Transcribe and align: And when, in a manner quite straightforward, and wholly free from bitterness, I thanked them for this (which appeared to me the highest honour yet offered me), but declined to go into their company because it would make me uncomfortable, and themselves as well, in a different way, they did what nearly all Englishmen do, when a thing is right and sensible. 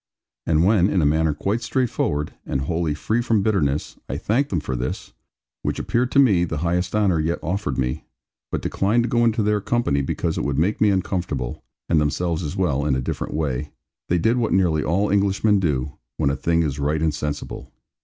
And 0.47 0.65
when, 0.65 0.89
in 0.89 0.99
a 1.03 1.05
manner 1.05 1.31
quite 1.31 1.61
straightforward, 1.61 2.33
and 2.43 2.61
wholly 2.61 2.95
free 2.95 3.21
from 3.21 3.43
bitterness, 3.43 3.97
I 4.09 4.17
thanked 4.17 4.49
them 4.49 4.59
for 4.59 4.75
this 4.75 5.13
(which 5.61 5.77
appeared 5.77 6.11
to 6.13 6.17
me 6.17 6.43
the 6.43 6.57
highest 6.65 6.95
honour 6.95 7.19
yet 7.19 7.37
offered 7.43 7.77
me), 7.77 8.05
but 8.51 8.63
declined 8.63 9.03
to 9.03 9.09
go 9.09 9.23
into 9.23 9.43
their 9.43 9.61
company 9.61 10.01
because 10.01 10.39
it 10.39 10.43
would 10.43 10.57
make 10.57 10.81
me 10.81 10.89
uncomfortable, 10.89 11.63
and 11.87 12.01
themselves 12.01 12.41
as 12.41 12.55
well, 12.57 12.83
in 12.83 12.95
a 12.95 12.99
different 12.99 13.35
way, 13.35 13.73
they 14.09 14.17
did 14.17 14.37
what 14.37 14.53
nearly 14.53 14.83
all 14.83 15.11
Englishmen 15.11 15.59
do, 15.59 15.99
when 16.17 16.31
a 16.31 16.35
thing 16.35 16.63
is 16.63 16.79
right 16.79 17.03
and 17.03 17.13
sensible. 17.13 17.71